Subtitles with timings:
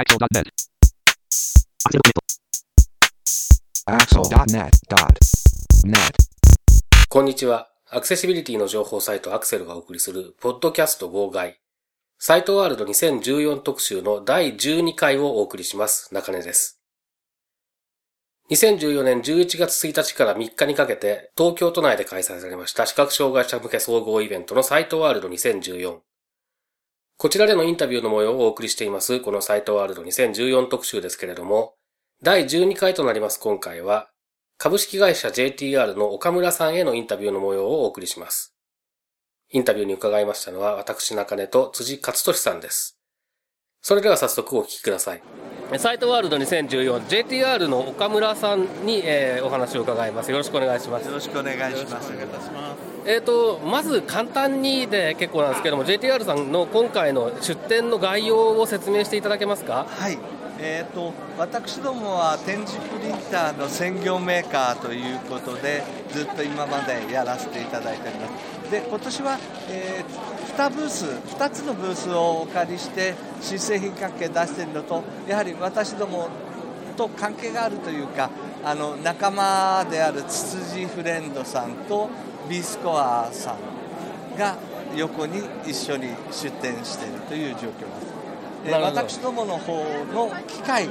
[0.00, 0.48] Axel.net.
[3.84, 4.72] Axel.net.net.
[7.10, 7.68] こんにちは。
[7.90, 11.60] アクセシビリティの情報サイトアクセルがお送りする、ポッドキャスト号外。
[12.18, 16.14] サイトワールド2014特集の第12回をお送りします。
[16.14, 16.80] 中根です。
[18.50, 26.00] 2014年11月1日から3日にかけて、東京都内で開催されました視覚障害者向け総合イベントのサイトワールド2014。
[27.20, 31.74] こちらでのインタビューの模様をお送りしています、このサイトワールド2014特集ですけれども、
[32.22, 34.08] 第12回となります今回は、
[34.56, 38.54] 株式会社 JTR の岡村さんへのインタビューの模様をお送りします。
[39.50, 42.98] インタビューに伺いましたのは私中根と辻勝利さんです。
[43.82, 45.22] それでは早速お聞きください。
[45.78, 50.30] サイトワールド 2014JTR の岡村さんに、えーお話を伺います。
[50.30, 51.12] よろしくお願いしますよ。
[51.14, 52.12] ろしくお願いします。
[53.06, 59.86] えーとまず簡単にで結構なんですけども JTR さんの今回の出展の概要を説明していただけますか？
[59.88, 60.18] はい。
[60.62, 68.28] えー、と私どもは展示プリンターの専業メーカーということでずっと今までやらせていただいておりま
[68.66, 68.70] す。
[68.70, 70.04] で今年は、え
[70.56, 76.28] 2ブース2つのブースをお借りして新製品関係出しているのとやはり私ども
[76.96, 78.28] と関係があるというか
[78.62, 82.10] あの仲間であるツツジフレンドさんと
[82.48, 84.56] B スコアさんが
[84.94, 88.09] 横に一緒に出展しているという状況です。
[88.64, 89.74] えー私どもの方
[90.12, 90.88] の機械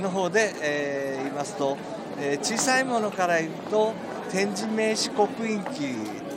[0.00, 1.76] の方で、えー言いますと、
[2.20, 3.92] えー小さいものから言うと
[4.30, 5.94] 展示名刺刻印機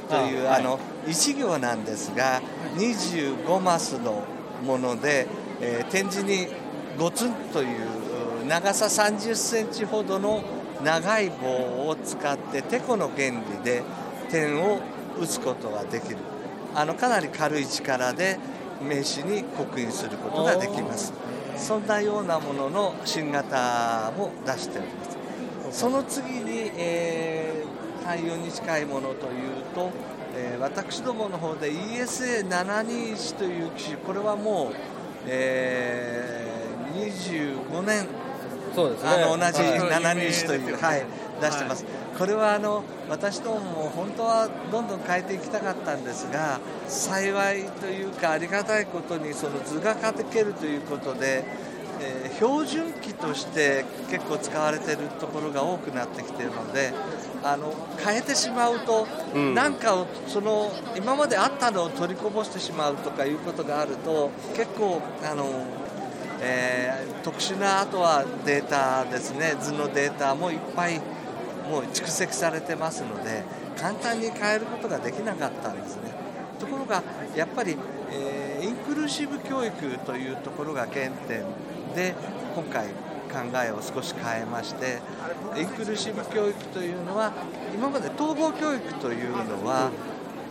[0.09, 2.41] というああ、の1行なんですが
[2.75, 4.23] 25マスの
[4.63, 5.27] もので、
[5.61, 6.47] えー展示に
[6.97, 7.85] ゴツンという
[8.43, 10.43] う長さ30センチほどの
[10.83, 13.83] 長い棒を使っててこの原理で
[14.29, 14.79] 点を
[15.19, 16.17] 打つことができる。
[16.77, 18.37] あのかなり軽い力で
[18.81, 21.13] 名刺に刻印することができます。
[21.57, 25.05] そんなようなものの新型も出しておりま
[25.71, 25.79] す。
[25.79, 27.75] その次に、えー
[28.05, 29.89] 対応に近いものというと、
[30.35, 34.75] えー私どもの方で ESA721 という機種これはもう、
[35.25, 36.45] えー
[36.95, 38.07] 25年
[38.75, 39.09] そうですね。
[39.09, 41.05] あの同じはい721という、はい、
[41.41, 41.85] 出してます、
[42.17, 51.45] これはあの私どもも本当はどんどん変えていきたかったんですが幸いというかありがたいことにその図が書けるということで、
[52.01, 56.93] えー標準機として結構使われているところが多くなってきているので
[57.43, 59.53] あの変えてしまうと、うん。
[59.53, 65.63] なんかをその今まであったのを取りこぼしてしまうとかいうことがあると結構あの
[66.41, 69.55] えー特殊なあとはデータですね。
[69.59, 70.99] 図のデータもいっぱい
[71.67, 73.43] もう蓄積されてますので
[73.75, 76.13] 簡単に変えることができなかったんですね。
[76.59, 77.01] ところが
[77.35, 77.75] やっぱり、
[78.11, 81.43] えーインクルーシブ教育というところが原点
[81.93, 82.15] で
[82.55, 84.99] 今回考えを少し変えまして
[85.57, 87.33] インクルーシブ教育というのは
[87.73, 89.91] 今まで統合教育というのは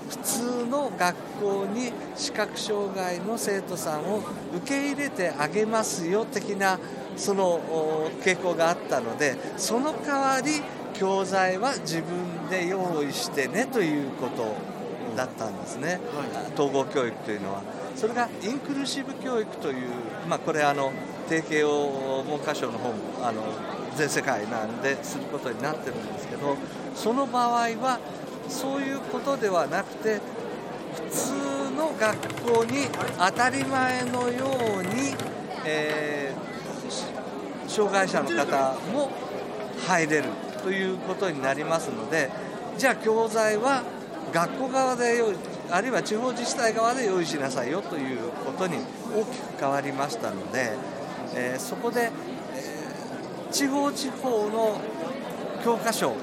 [0.09, 4.22] 普通の学校に視覚障害の生徒さんを
[4.56, 6.78] 受け入れてあげますよ的な
[7.16, 10.62] そのお傾向があったのでその代わり
[10.94, 14.54] 教材は自分で用意してねということ
[15.16, 16.00] だったんですね、
[16.54, 17.62] 統合教育というのは。
[17.94, 19.88] それがインクルーシブ教育という、
[20.28, 20.93] まあ、これあの
[21.28, 23.43] 提携を文科省の方もあの
[23.94, 26.56] 全世界なんですることになってるんですけど
[26.94, 28.00] その場合は
[28.49, 30.21] そういうことではなくて
[30.94, 31.32] 普通
[31.77, 32.87] の学校に
[33.19, 34.47] 当たり前のよ
[34.81, 35.15] うに、
[35.65, 36.55] えー
[37.66, 39.10] 障害者の方も
[39.88, 40.25] 入れる
[40.62, 42.31] ということになりますので
[42.78, 43.82] じゃあ教材は
[44.32, 45.37] 学校側で用意
[45.71, 48.76] あるいは地方自治体側で用意しなさいよということに
[49.12, 50.72] 大きく変わりましたので、
[51.34, 52.11] えーそこで、
[52.55, 54.81] えー地方地方の
[55.64, 56.14] 教科書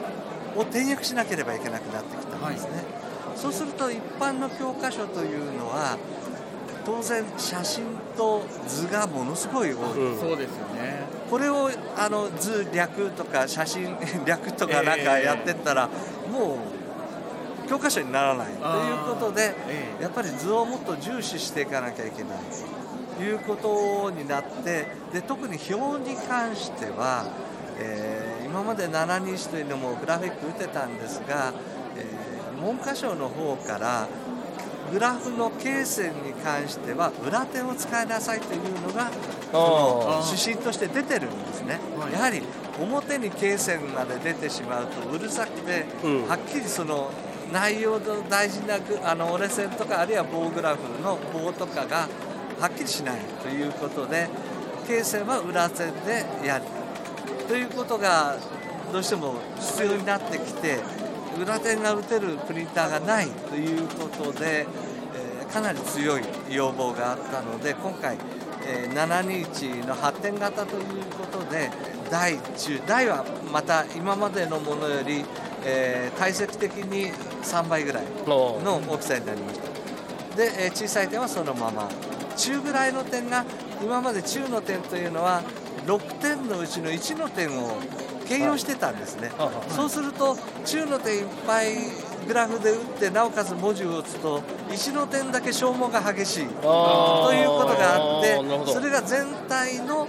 [0.56, 2.84] を転訳しなければいけなくなってきたんですね、
[3.36, 5.98] そうすると一般の教科書というのは
[6.86, 7.86] 当然写真
[8.18, 10.20] と図がものすごい多い、うん。
[10.20, 11.06] そうですよね。
[11.30, 13.96] これをあの図略とか写真
[14.26, 15.90] 略とかなんかやってったら、
[16.32, 16.58] も
[17.66, 18.48] う教科書にならない。
[18.48, 20.04] ということで、ええ。
[20.04, 22.38] やっぱり図をもっと重視していかなきゃいけない
[23.18, 27.26] ということになってで特に表に関しては、
[27.82, 31.54] えー今まで721というのもグラフィック打てたんですが、
[31.98, 34.08] えー文科省の方から
[34.92, 39.10] グラフの経線に関しては裏手を使いなさいというのが
[40.30, 42.14] 指針として出てるんですね、はい。
[42.14, 42.44] やはり
[42.80, 46.28] 表に経線まで出てしまうとうるさくて、うん。
[46.28, 47.10] はっきりその
[47.52, 52.10] 内容の大事なグあの折れ線とかあるいは棒グラフの棒とかが
[52.60, 54.28] はっきりしないということで、
[54.88, 56.66] 形線は裏線でやる
[57.52, 58.38] ということが
[58.94, 60.80] どうしても必要になってきて
[61.38, 64.66] 裏点が打てるプリンターがないということで、
[65.14, 68.18] えー、かなり強い要望があったので今回、
[68.66, 71.70] えー、721の発展型ということで
[72.10, 75.26] 大中大はまた今までのものより、
[75.66, 77.12] えー、体積的に
[77.44, 80.38] 3倍ぐらいの大きさになりました。
[80.38, 81.90] で、え、小さい点はそのまま。
[82.38, 83.46] 中ぐらいの点が
[83.84, 85.44] 今まで中の点というのは
[85.86, 87.78] 6点のうちの1の点を
[88.28, 89.30] 兼用してたんですね、
[89.70, 91.76] そうすると中の点いっぱい
[92.28, 100.08] グラフで打ってなおかつ文字を打つと1の点だけ消耗が激しいということがあってそれが全体の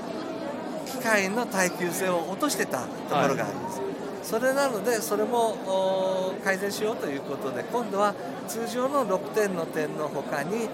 [0.87, 2.87] 機械の耐久性を落としてたと
[3.17, 3.91] ころがあります、はい、
[4.23, 8.15] それなのでそれも改善しようということで今度は
[8.47, 10.69] 通常の6点の点のほかに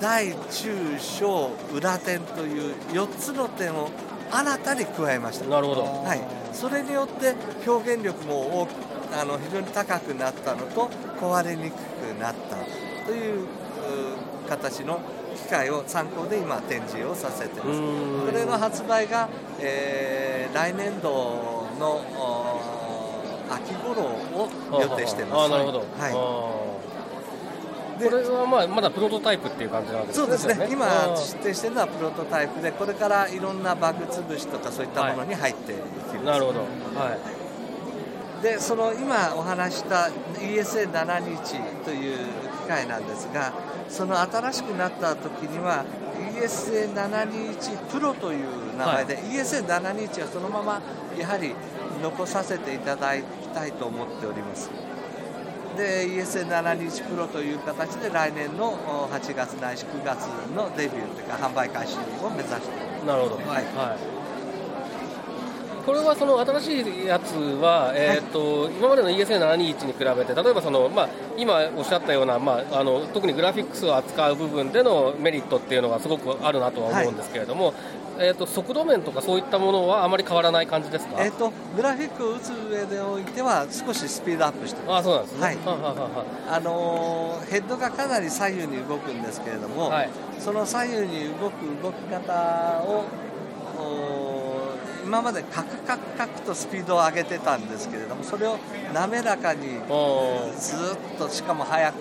[0.00, 3.90] 大中小裏点という4つの点を
[4.30, 5.46] 新たに加えました。
[5.46, 6.20] なるほど、はい、
[6.52, 7.34] それによって
[7.66, 8.70] 表現力も大き
[9.20, 10.90] あの非常に高くなったのと
[11.20, 12.56] 壊れにくくなった
[13.06, 13.46] という
[14.48, 15.00] 形の
[15.34, 17.80] 機械を参考で今展示をさせてます。
[17.80, 19.28] これの発売が、
[19.60, 22.04] えー、来年度の
[23.50, 24.48] 秋頃を
[24.80, 25.46] 予定してます。
[25.46, 26.67] あなるほど、はい
[27.98, 30.26] これはまあまだプロトタイプっていう感じなんですね。
[30.26, 30.68] そうですね。
[30.70, 30.86] 今
[31.16, 36.24] 出展してるのはプロトタイプで、これからいろんなバグ潰しとかそういったものに入っていきます。
[36.24, 36.60] なるほど。
[36.60, 36.66] は
[38.40, 38.42] い。
[38.42, 42.18] で、その今お話した ESA721 という
[42.62, 43.52] 機械なんですが、
[43.88, 45.84] その新しくなった時には
[46.40, 50.80] ESA721 プロという名前で、はい、ESA721 はそのまま
[51.18, 51.54] やはり
[52.02, 54.70] 残させていただきたいと思っております。
[55.78, 58.76] で ESN721 プロという形で来年の
[59.10, 63.06] 8月ないし9月のデビューというか販売開始を目指して。
[63.06, 64.18] なるほど、はい、はい。
[65.86, 71.08] これはその新しいやつは、えーと、はい、今までの ESA721 に比べて、例えばその、まあ、
[71.38, 77.74] 今おっしゃったような、まあ、あの特にグラフィックスを扱う部分でのメリットっていうのがすごくあるなとは思うんですけれども、はい、
[78.20, 85.00] えーと、速度面とかそういったものはあまり変わらない感じですか、えーと、グラフィックを打つ上でおいては少しスピードアップしてます。
[85.00, 85.58] あそうなんですね、はい。
[86.50, 93.04] あのー、ヘッドがかなり左右に動くんですけれども、はい、その左右に動く動き方を
[95.04, 98.58] 今までカクカクカクとスピードを上げてたんですけれどもそれを
[98.92, 99.78] 滑らかにずっ
[101.18, 101.96] としかも速く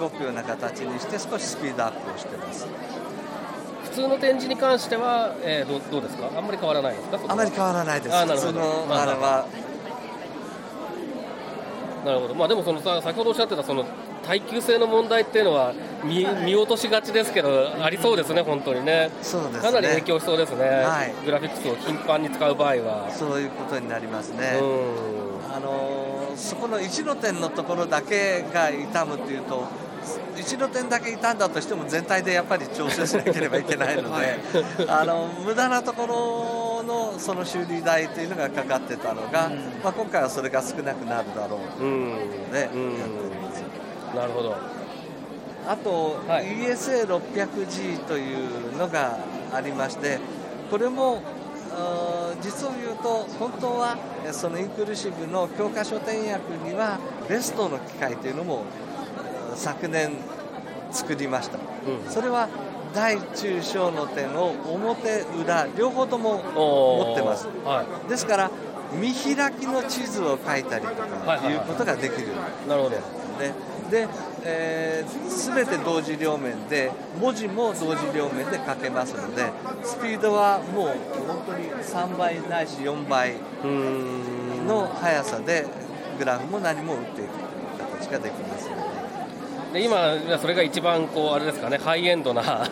[0.00, 2.66] 動くような形にして少しスピードアップをしてます。
[2.66, 2.70] 普
[3.92, 6.30] 通の展示に関しては、えー、どどうですか？
[6.36, 7.20] あんまり変わらないですか？
[7.28, 8.16] あまり変わらないです。
[8.16, 8.60] あなるほど。
[8.90, 9.46] あれは。
[12.04, 12.34] なるほど。
[12.34, 13.84] まあでもそのさ先ほどおっしゃってたその
[14.24, 15.72] 耐久性の問題っていうのは
[16.04, 19.60] 見見落としがちですけど、ありそうですね、本当にね、そうですね。
[19.60, 23.10] かなり影響しそうですね、はい、グラフィックスを頻繁に使う場合は。
[23.10, 24.60] そういうことになりますね。
[25.54, 29.66] あのそこの1の点のところだけが痛むというと、
[30.36, 34.38] 1の点だけ傷んだとしても全体でやっぱり調整しなければいけないので、はい、
[34.88, 42.82] あの無駄なところのその修理代というのがかかってたのが、うん、まあ、今回はそれが少なくなるだろうということでやってお
[43.28, 43.62] ります。
[44.16, 44.56] なるほど。
[45.66, 49.18] あと、はい、ESA600G というのが
[49.52, 50.18] ありまして
[50.70, 51.22] これも
[52.42, 53.96] 実を言うと本当は
[54.32, 58.64] そのインクルーシブの教科書点訳にはベストの機械というのも
[59.56, 60.12] 昨年
[60.90, 62.48] 作りました、うん、それは
[62.94, 68.50] 大中小の点を表裏両方とも持ってます、はい、ですから
[69.00, 72.28] 見開きの地図を書いたりとかいうことができる、
[72.68, 72.90] なるほど。
[72.90, 74.08] でで、
[74.44, 76.90] えー、全て同時両面で
[77.20, 79.50] 文字も同時両面で書けますので
[79.82, 80.88] スピードはもう
[81.26, 83.34] 本当に3倍ないし4倍
[84.66, 85.66] の速さで
[86.18, 87.28] グラフも何も打っていくという
[88.00, 88.51] 形ができます。
[88.51, 88.51] の
[89.72, 92.42] でで今それが一番こうあれですかねハイエンドな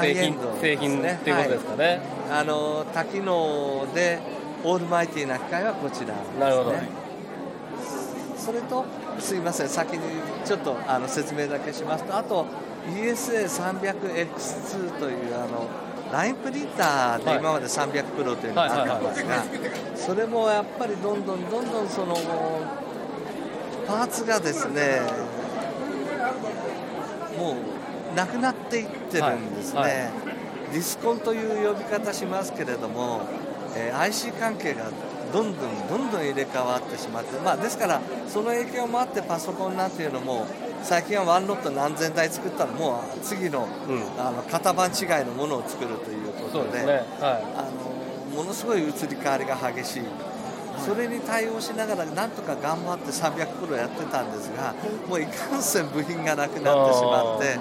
[0.00, 4.18] 製品、ね、製品っていうことですかね、はい、あの多機能で
[4.64, 6.72] オールマイティーな機械はこちら、ね、なるほど。
[8.36, 8.84] それと
[9.20, 10.00] すいません先に
[10.44, 12.44] ちょっとあの説明だけしますとあと
[12.90, 15.68] ESA300X2 というあの
[16.12, 19.44] ラインプリンターで今まで300プロというのがあったんですが
[19.94, 22.16] それもやっぱりどんどんどんどんその
[23.86, 25.02] パーツがですね
[27.42, 27.56] も
[28.12, 29.90] うなくなっていってるんですね、はい。
[29.90, 29.96] は
[30.70, 33.22] い、ディスコンという呼び方しますけれども、
[33.74, 34.90] えー、IC 関係が
[35.32, 40.46] どんどんどんどん入れ替わってしまって、まあ、ですからその影響もあってパソコンなんていうのも
[40.82, 43.66] 最近はワンロット何千台作ったらもう次の,、
[44.18, 46.86] あの型番違いのものを作るということで、ね。
[46.86, 47.04] はい、
[47.56, 50.02] あのものすごい移り変わりが激しい。
[50.84, 54.74] それに対応しながらなんとか頑張って300プロやってたんですが
[55.08, 57.58] もういかんせん部品がなくなってしまって、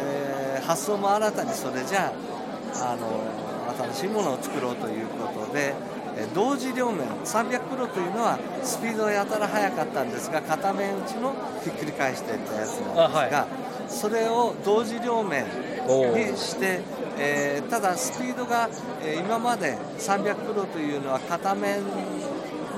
[0.00, 2.12] えー、発想も新たにそれじゃ
[2.74, 3.38] あの
[3.92, 5.74] 新しいものを作ろうということで
[6.34, 16.80] 同時両面300プロというのはスピードがやたら速かったんですが片面打ちのひっくり返していったやつなんですが、はい、それを同時両面にして、
[17.18, 18.68] えー、ただスピードが、
[19.02, 21.82] えー、今まで300プロというのは片面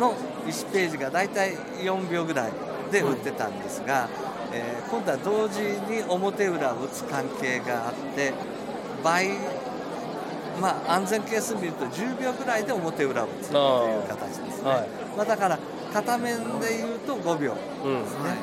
[0.00, 0.14] の
[0.46, 2.52] 1ページが大体4秒ぐらい
[2.90, 4.08] で打ってたんですが、
[4.52, 8.32] えー、今度は同時に表裏を打つ関係があって
[9.04, 9.28] 倍
[10.60, 15.58] まあ、安全係数見ると10秒ぐらいで表裏を打つという形ですね、はい、まあ、だから
[15.90, 17.60] 片面でいうと5秒で
[18.06, 18.36] すね、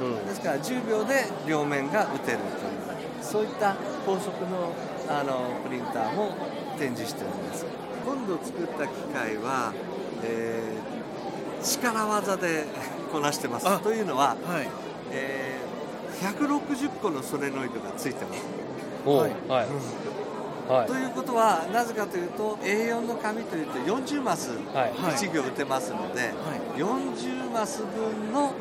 [0.00, 0.18] うん。
[0.18, 2.80] うん、ですから10秒で両面が打てるという
[3.22, 4.74] そういった高速の
[5.08, 6.34] あのプリンターも
[6.78, 7.66] 展示しております。
[8.04, 9.72] 今度作った機械は、
[10.24, 12.66] えー、力技で
[13.12, 13.80] こなしてます。
[13.80, 14.68] というのは、はい。
[15.12, 19.08] えー、160個のソレノイドがついてます。
[19.08, 19.66] はい、はい。
[20.70, 28.52] はい、ということはなぜかというと A4 の紙というと40マス1行打てますので、はい、40マス分の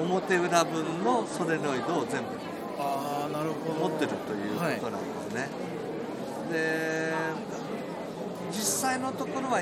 [0.00, 2.28] 表裏分のソレノイドを全部
[2.78, 3.88] あなるほど。
[3.90, 5.46] 持ってるということなんですね、は
[6.48, 7.12] い、で
[8.50, 9.60] 実際のところは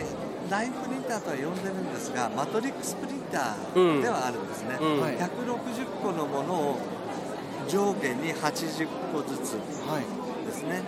[0.50, 4.92] ラインプリンターとは呼んでるんですがマトリックスプリンターではあるんですね、うん。
[4.92, 6.78] うん、160個のものを
[7.68, 10.82] 上下に80個ずつですね、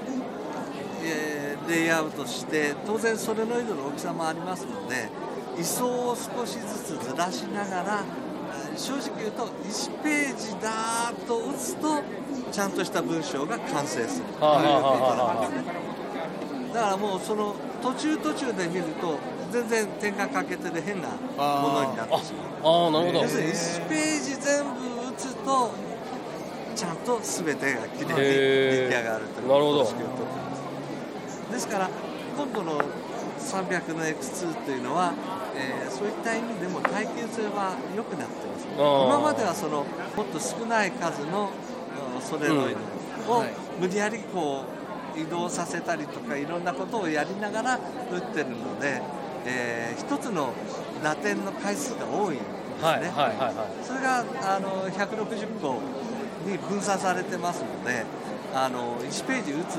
[1.02, 5.08] えー、レイアウトして当然ソレノイドの大きさもありますので
[5.58, 8.04] 位相を少しずつずらしながら
[8.76, 12.02] 正直言うと1ページだーっと打つと
[12.52, 14.24] ちゃんとした文章が完成する。
[14.26, 15.88] ということなんですね
[16.72, 19.18] だからもうその途中途中で見ると
[19.50, 22.88] 全然点が欠けてる変なものになってしまう。
[22.88, 23.22] あなるほど。
[23.22, 24.70] 要するに1ページ全部
[25.10, 25.70] 打つと
[26.76, 30.26] ちゃんと全てがきれいに出来上がるという方式をとっ
[31.48, 31.90] てですから
[32.36, 32.80] 今度の
[33.38, 35.12] 300の X2 というのは、
[35.56, 41.50] えー、そういった意味でも耐久性は良くなってます今まではそのもっと少ない数の
[42.20, 42.76] ソレノイ
[43.26, 43.44] ドを
[43.80, 44.64] 無理やりこ
[45.16, 49.02] う移動させたりとかいろんなことをやりながら打ってるので、
[49.46, 50.52] えー、一つの
[51.02, 55.80] 打点の回数が多いんですね、はいはいはいはい、それがあの160個
[56.46, 58.04] に分散されてますので
[58.54, 59.74] あの1ページ打つ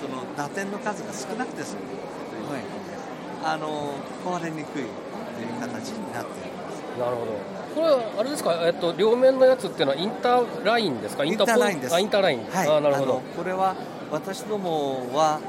[0.00, 2.06] その打点の数が少なくて済むというこ
[2.40, 4.86] とで、はい、あの壊れにくいという
[5.60, 6.98] 形になっています。
[6.98, 7.32] なるほど。
[7.74, 11.24] これはあれですか、えっと、両面のやつっていうのはインターラインですか？
[11.24, 11.98] インターラインです。
[11.98, 12.44] インターライン。
[12.44, 12.68] はい。
[12.68, 13.22] あなるほど。
[13.36, 13.74] これは
[14.12, 15.40] 私どもは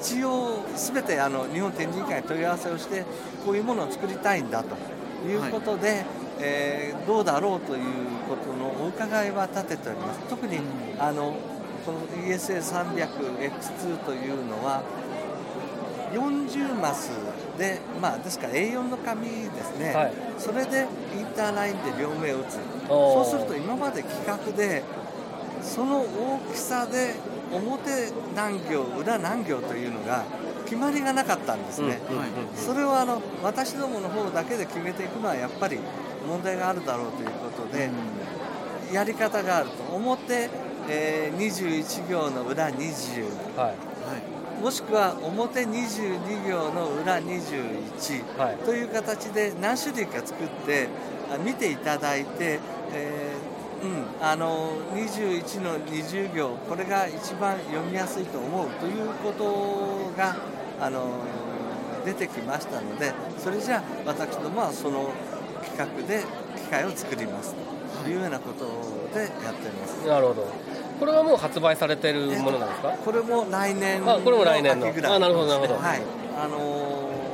[0.00, 3.04] 一応すべてあの日本展示会に問い合わせをして
[3.44, 4.76] こういうものを作りたいんだと
[5.26, 6.06] いうことで、はい、
[6.40, 7.84] えー、どうだろうという
[8.28, 10.20] ことのお伺いは立てております。
[10.28, 10.60] 特に、
[10.98, 11.36] あの
[11.84, 14.82] この ESA300X2 というのは
[16.12, 17.10] 40マス
[17.58, 20.86] で、まあ、ですから A4 の紙ですね、はい、それで
[21.16, 22.58] インターラインで両目を打つ。
[22.88, 24.82] そうすると今まで企画で
[25.62, 27.14] その大きさで
[27.52, 30.24] 表何行裏何行というのが
[30.64, 32.00] 決まりがなかったんですね、
[32.56, 35.78] それをあの私どもの方だけで決めていくのはやっぱり
[36.26, 37.88] 問題があるだろうということで、
[38.92, 40.50] やり方があると表
[40.88, 43.74] えー、21行の裏20、は
[44.58, 50.88] い、もしくは表22行の裏21、はい、という形で何種類か作って
[51.44, 52.60] 見ていただいて、
[52.92, 60.36] えー、うん、あの21の20行これが一番読みやすいと思うということが
[60.80, 61.20] あの
[62.04, 65.10] 出てきましたのでそれじゃあ私どもはその
[65.64, 66.24] 企画で
[66.56, 67.54] 機械を作ります。
[68.06, 68.64] というようなこと
[69.12, 70.06] でやっております。
[70.06, 70.46] なるほど。
[71.00, 76.02] これはもう発売されてるものなんですか、これも来年のあこれも来年の、あなるほどなるほど、はい。
[76.38, 77.25] あのー、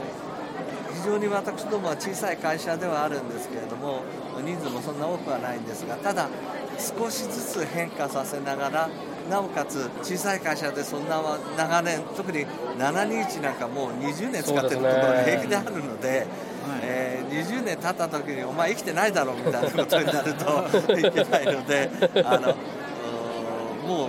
[1.03, 4.05] 非常に私どもは小さい会社ではあるんですけれども
[4.45, 6.29] 人数もそんな多くはないんですがただ
[6.79, 8.89] 少しずつ変化させながら
[9.29, 11.21] なおかつ小さい会社でそんな
[11.57, 12.47] 長年特に
[12.79, 16.53] 721なんかもう20年使ってるところが平気であるので。
[16.85, 21.91] えー、20年経った時にお前生きてないだろうみたいなことになるといけないので
[22.25, 22.55] あの
[23.85, 24.09] もう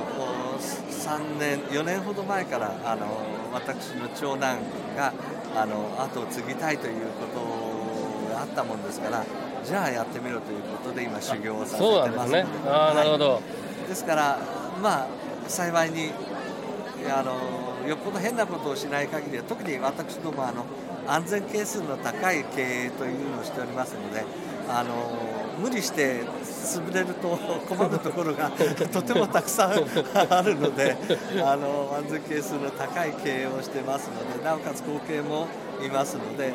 [0.91, 3.07] 3年4年ほど前からあの
[3.51, 4.59] 私の長男
[4.95, 5.13] が
[5.55, 9.25] あの後を継ぎたいということがあったもんですから
[9.63, 12.49] じゃあやってみろということで今修行をさせてますなんで。
[12.49, 13.41] すねああなるほど、
[13.87, 14.39] ですから
[14.81, 15.07] まあ
[15.47, 16.11] 幸いに
[17.09, 20.65] あのよっぽど変なことをしない限りは特に私どもあの
[21.07, 24.23] 安全係数の高い経営というのをしておりますので
[24.69, 29.71] あの無理して潰れると困るところがとてもたくさん
[30.29, 30.95] あるので
[31.43, 35.47] あの安全係数の高い経営をしてますのでなおかつ後継も
[35.83, 36.53] いますので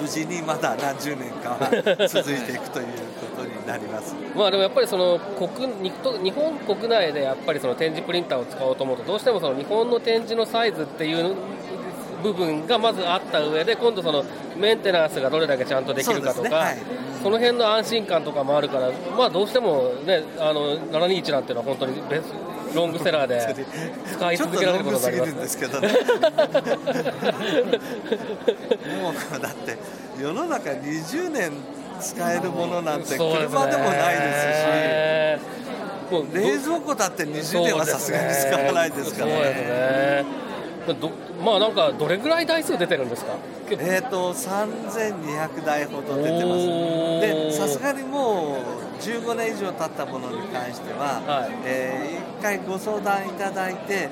[0.00, 2.86] 無事にまだ何十年かは続いていくという
[3.20, 4.14] ことになります。
[4.34, 11.36] まあでもやっぱりその国日日本国内でやっぱりその展示プリンターを使おうと思うとどうしてもその日本の展示のサイズっていう
[12.24, 14.24] 部分がまずあった上で今度その
[14.56, 16.50] メンテナンスがどれだけちゃんとできるかとかそ,、ね。
[16.50, 16.78] はい。
[17.30, 22.34] の辺の安心感とかもあるからまあどうしてもねあの721なんていうのは本当にベス
[22.74, 23.66] ロングセラーで
[24.16, 25.88] 使い続けられることになりグすぎるんますねですけどね
[29.02, 29.78] もうだって
[30.20, 31.52] 世の中20年
[32.00, 35.50] 使えるものなんて車でもないです
[36.10, 40.24] しもうど冷蔵庫だって20年はさすがに使わないですからね。
[40.50, 40.53] ど
[41.44, 43.34] まあなんかどれぐらい台数出てるんですか？
[43.70, 46.66] えー、と3200台ほど出てます。
[47.20, 51.50] でさすがにもう15年以上経ったものに関しては、はい。
[51.64, 54.10] えー一回ご相談いただいて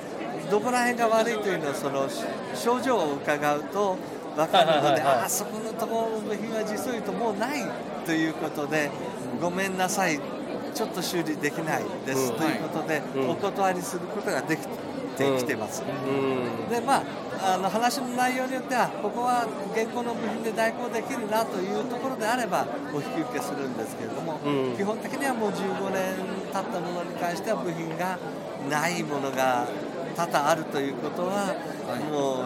[0.51, 2.25] どこら辺が悪いというのをそのし
[2.55, 3.99] 症状を伺うと
[4.35, 5.25] 分かるので、はいはいはいはい。
[5.27, 7.63] あそこのところの部品は実を言うともうない
[8.07, 8.91] ということで
[9.39, 10.19] ごめんなさい。
[10.75, 12.39] ちょっと修理できないです、うん。
[12.39, 13.31] ということで、うん。
[13.33, 14.69] お断りすることができて
[15.15, 15.83] きてます。
[15.83, 16.69] うん。
[16.69, 24.77] でまあ、あの話の内容によってはここは現行の部品で代行できるなというところであればお引き受けするんですけれども、うん。
[24.77, 26.15] 基本的にはもう15年
[26.53, 28.19] 経ったものに関しては部品が
[28.71, 29.67] ないものが
[30.17, 31.55] 多々あるということは、
[32.11, 32.45] も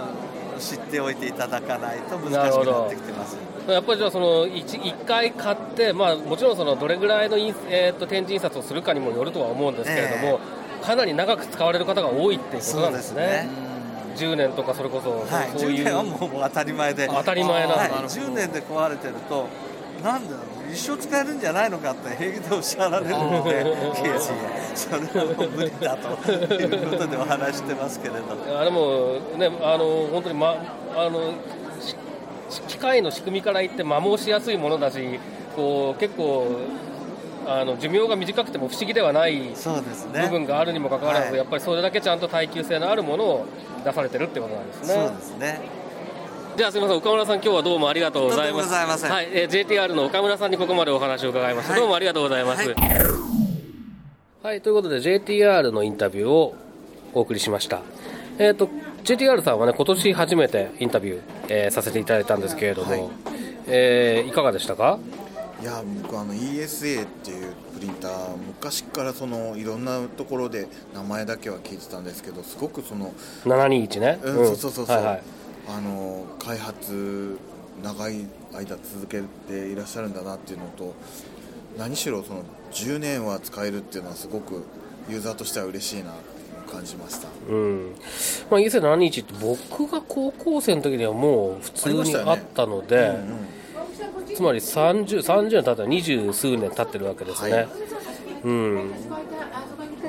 [0.56, 3.36] う知っておいていただかないと難しくなってきてます。
[3.68, 10.38] やっぱりじゃあその 1, 1回買って、まあ、もちろんそのどれぐらいの印、えー、と展示印刷をするかにもよるとは思うんですけれども、
[10.86, 13.48] かなり長く使われる方が多いっていうことなんですね。
[14.16, 17.08] 10年とかそれこそ、はい、そうい10年はうもう当たり前で。
[17.08, 19.48] 当たり前なはい、10年で壊れてると
[20.02, 30.54] なんだろう一生使えるんじゃないのかって平気でおっしゃられるのでいやいやそれはもう無理だということでお話してますけれどあでもねあの本当にま
[30.94, 31.34] あの
[32.50, 35.20] し機械の仕組みから言って摩耗しやすいものだし
[35.54, 36.46] こう結構
[37.48, 43.46] あの寿命が短くても不思議ではない部分があるにもかかわらず、はいやっぱりそれだけちゃんと耐久性のあるものを
[43.84, 44.94] 出されてるってことなんですね。
[44.94, 45.60] そうですね
[46.56, 49.06] じゃあすみません岡村さん今日はどうもありがとうございます。
[49.06, 51.72] いはい、えー JTR の岡村さんにここまでお話を伺いました。
[51.72, 52.68] はいどうもありがとうございます。
[52.68, 52.74] は
[54.42, 56.54] はいい、ということで JTR のインタビューを
[57.12, 57.80] お送りしました。
[58.38, 58.68] えっ、と
[59.04, 63.08] JTR さんはね今年初めてインタビュー、えーさせていただいたんですけれども、はい
[63.66, 64.98] えーいかがでしたか？
[65.60, 73.12] いや僕あの ESA っていうプリンター昔からそのいろんなところで名前だけは聞いてたんですけどすごくその、
[73.44, 74.18] 721ね？
[74.22, 75.22] うんそうそうそうそう、はいはい。
[75.68, 77.38] あの開発
[77.82, 80.94] 長い間続けていらっしゃるんだなっていうのと
[81.78, 82.42] 何しろその
[82.72, 84.62] 10年は使えるっていうのはすごく
[85.08, 86.10] ユーザーとしては嬉しいな
[86.66, 87.94] と感じましたうん。
[88.50, 93.08] まあ ESA721 って僕が高校生の時にはもう普通にあったので。
[93.08, 93.55] うんうん
[94.36, 97.68] つまり 30, 30年経ったら二十数年経ってるわけですね、はい。
[98.44, 98.90] うん。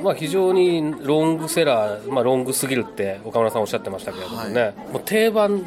[0.04, 4.74] まあ、非常にロングセラー、まあ、ロングすぎるって岡村さんおっしゃってましたけれどもね、はい。
[4.92, 5.66] もう定番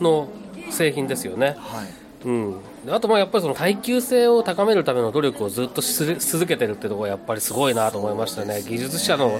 [0.00, 0.28] の
[0.70, 1.88] 製品ですよね、はい。
[2.24, 8.62] うん、であとまあやっぱりその耐久性を高めるための努力をずっとし続けてるってところがやっぱりすごいなと思いましたね。
[8.66, 9.38] 技術者の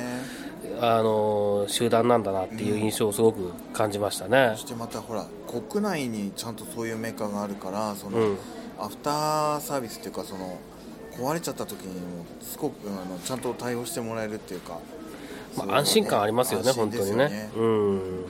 [0.80, 4.52] あの集団なんだなっていう印象をすごく感じましたね。
[4.54, 4.61] そ。
[4.61, 5.26] してまたほら
[5.70, 8.38] 国内にちゃんとそういうメーカーがあるからその、うん
[8.81, 10.59] アフターサービスっていうかその
[11.12, 14.79] 壊れちゃった時にもすごくあのちゃんと対応してもらえるっていうか、
[15.57, 17.51] まあ、安心感ありますよね、安心本当にね。
[17.57, 18.25] うん。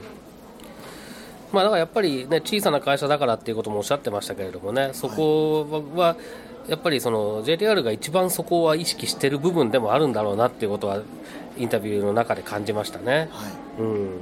[1.53, 6.15] まあ、だからやっぱり、ね、小さな会社だからっていうこともおっしゃってましたけれどもね、そこは
[6.67, 11.01] やっぱりその JTR が一番そこは意識してる部分でもあるんだろうなっていうことは、
[11.57, 13.29] インタビューの中で感じましたね。
[13.31, 13.81] はい。
[13.81, 14.19] うん。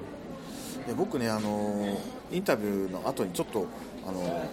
[0.90, 2.00] で僕ねあの
[2.32, 3.68] インタビューの後にちょっと
[4.08, 4.50] あの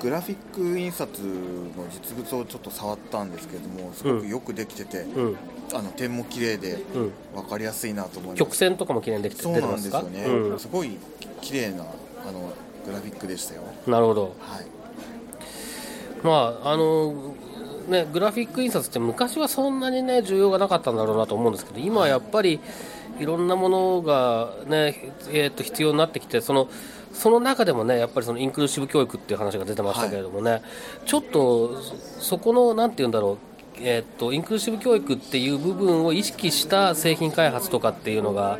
[0.00, 5.36] グラフィック印刷の実物をちょっと触ったんですけどもすごくよくできてて、うん。
[5.74, 8.38] あの点も綺麗でうん、分かりやすいなと思います。
[8.38, 10.58] 曲線とかも綺麗にできてそうなんですよね、うん。
[10.60, 10.96] すごい
[11.40, 12.52] 綺麗なあの
[12.84, 13.62] グラフィックでしたよ。
[13.86, 14.66] なるほど、はい。
[16.22, 17.34] まああの
[17.88, 22.58] ね、グラフィック印刷って昔はそんなに、ね、需要がなかったんだろうなと思うんですけど今はやっぱり
[23.20, 26.68] いろんなものが、ねえー、と必要になってきてその
[27.16, 30.62] その中でもねやっぱりそのインクルーシブ教育っていう話が出てましたけれどもね、はい、
[31.06, 31.80] ちょっと
[32.20, 38.58] そこのなんて言うんだろうえー、っとインクルーシブ教育っていう部分を意識した製品開発とかっていうのが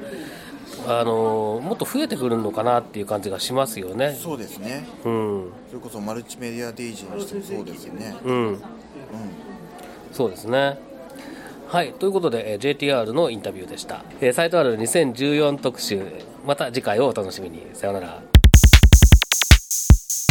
[0.86, 4.14] あのもっと増えてくるのかなっていう感じがしますよね。
[4.20, 4.86] そうですね。
[5.04, 5.52] うん。
[5.68, 8.14] それこそマルチメディア DJ にしてもそうですよね。
[8.24, 8.36] うん。
[8.46, 8.60] うん。
[10.12, 10.78] そうですね。
[11.68, 11.92] はい。
[11.94, 14.04] ということで、え JTR のインタビューでした。
[14.20, 16.06] えー、サイト R 2014特集、
[16.46, 17.66] また次回をお楽しみに。
[17.72, 18.35] さようなら。